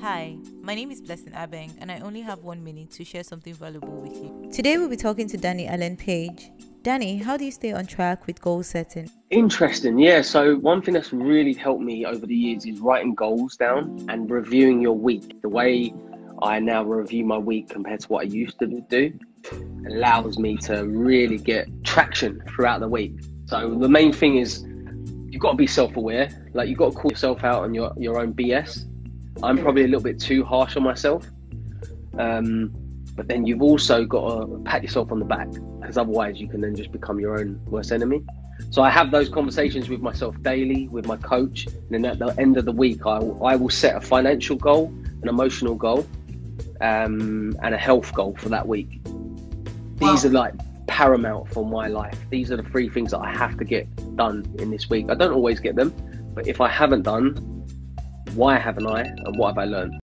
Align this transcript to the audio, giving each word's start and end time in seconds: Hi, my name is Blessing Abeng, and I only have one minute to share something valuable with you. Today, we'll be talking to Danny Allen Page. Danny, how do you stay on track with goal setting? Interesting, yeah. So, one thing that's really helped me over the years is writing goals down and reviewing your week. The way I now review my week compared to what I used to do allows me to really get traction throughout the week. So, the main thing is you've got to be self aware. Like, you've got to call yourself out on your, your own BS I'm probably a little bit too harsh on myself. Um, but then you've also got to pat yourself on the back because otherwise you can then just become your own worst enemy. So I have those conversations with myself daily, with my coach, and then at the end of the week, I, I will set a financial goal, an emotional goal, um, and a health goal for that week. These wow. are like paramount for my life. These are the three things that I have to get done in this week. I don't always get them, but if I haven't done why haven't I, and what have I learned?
Hi, 0.00 0.36
my 0.60 0.74
name 0.74 0.90
is 0.90 1.00
Blessing 1.00 1.32
Abeng, 1.34 1.70
and 1.80 1.92
I 1.92 2.00
only 2.00 2.20
have 2.22 2.40
one 2.40 2.64
minute 2.64 2.90
to 2.92 3.04
share 3.04 3.22
something 3.22 3.54
valuable 3.54 4.00
with 4.00 4.12
you. 4.12 4.50
Today, 4.52 4.76
we'll 4.76 4.88
be 4.88 4.96
talking 4.96 5.28
to 5.28 5.36
Danny 5.36 5.68
Allen 5.68 5.96
Page. 5.96 6.50
Danny, 6.82 7.18
how 7.18 7.36
do 7.36 7.44
you 7.44 7.52
stay 7.52 7.70
on 7.70 7.86
track 7.86 8.26
with 8.26 8.40
goal 8.40 8.64
setting? 8.64 9.08
Interesting, 9.30 9.96
yeah. 9.96 10.22
So, 10.22 10.56
one 10.56 10.82
thing 10.82 10.94
that's 10.94 11.12
really 11.12 11.52
helped 11.52 11.80
me 11.80 12.04
over 12.04 12.26
the 12.26 12.34
years 12.34 12.66
is 12.66 12.80
writing 12.80 13.14
goals 13.14 13.56
down 13.56 14.04
and 14.08 14.28
reviewing 14.28 14.82
your 14.82 14.98
week. 14.98 15.40
The 15.42 15.48
way 15.48 15.94
I 16.42 16.58
now 16.58 16.82
review 16.82 17.24
my 17.24 17.38
week 17.38 17.68
compared 17.68 18.00
to 18.00 18.08
what 18.08 18.24
I 18.24 18.30
used 18.30 18.58
to 18.58 18.66
do 18.66 19.16
allows 19.88 20.40
me 20.40 20.56
to 20.56 20.86
really 20.86 21.38
get 21.38 21.68
traction 21.84 22.42
throughout 22.48 22.80
the 22.80 22.88
week. 22.88 23.20
So, 23.46 23.76
the 23.78 23.88
main 23.88 24.12
thing 24.12 24.38
is 24.38 24.64
you've 25.30 25.40
got 25.40 25.52
to 25.52 25.56
be 25.56 25.68
self 25.68 25.96
aware. 25.96 26.30
Like, 26.52 26.68
you've 26.68 26.78
got 26.78 26.94
to 26.94 26.98
call 26.98 27.12
yourself 27.12 27.44
out 27.44 27.62
on 27.62 27.74
your, 27.74 27.92
your 27.96 28.18
own 28.18 28.34
BS 28.34 28.88
I'm 29.42 29.58
probably 29.58 29.84
a 29.84 29.86
little 29.86 30.02
bit 30.02 30.18
too 30.18 30.44
harsh 30.44 30.76
on 30.76 30.82
myself. 30.82 31.26
Um, 32.18 32.72
but 33.14 33.26
then 33.26 33.44
you've 33.46 33.62
also 33.62 34.04
got 34.04 34.46
to 34.46 34.58
pat 34.64 34.82
yourself 34.82 35.10
on 35.10 35.18
the 35.18 35.24
back 35.24 35.48
because 35.80 35.96
otherwise 35.96 36.40
you 36.40 36.48
can 36.48 36.60
then 36.60 36.76
just 36.76 36.92
become 36.92 37.18
your 37.18 37.38
own 37.38 37.60
worst 37.66 37.90
enemy. 37.90 38.24
So 38.70 38.82
I 38.82 38.90
have 38.90 39.10
those 39.10 39.28
conversations 39.28 39.88
with 39.88 40.00
myself 40.00 40.40
daily, 40.42 40.88
with 40.88 41.06
my 41.06 41.16
coach, 41.16 41.66
and 41.66 41.90
then 41.90 42.04
at 42.04 42.18
the 42.18 42.34
end 42.38 42.56
of 42.56 42.64
the 42.64 42.72
week, 42.72 43.06
I, 43.06 43.16
I 43.16 43.56
will 43.56 43.70
set 43.70 43.96
a 43.96 44.00
financial 44.00 44.56
goal, 44.56 44.92
an 45.22 45.28
emotional 45.28 45.74
goal, 45.74 46.06
um, 46.80 47.56
and 47.62 47.74
a 47.74 47.78
health 47.78 48.12
goal 48.14 48.36
for 48.38 48.48
that 48.50 48.66
week. 48.66 49.00
These 49.96 50.24
wow. 50.24 50.30
are 50.30 50.32
like 50.32 50.54
paramount 50.86 51.52
for 51.52 51.64
my 51.64 51.88
life. 51.88 52.18
These 52.30 52.50
are 52.50 52.56
the 52.56 52.62
three 52.64 52.88
things 52.88 53.12
that 53.12 53.20
I 53.20 53.32
have 53.32 53.56
to 53.58 53.64
get 53.64 53.86
done 54.16 54.44
in 54.58 54.70
this 54.70 54.90
week. 54.90 55.06
I 55.08 55.14
don't 55.14 55.32
always 55.32 55.60
get 55.60 55.76
them, 55.76 55.92
but 56.34 56.46
if 56.46 56.60
I 56.60 56.68
haven't 56.68 57.02
done 57.02 57.57
why 58.34 58.58
haven't 58.58 58.86
I, 58.86 59.02
and 59.02 59.36
what 59.36 59.48
have 59.48 59.58
I 59.58 59.64
learned? 59.64 59.96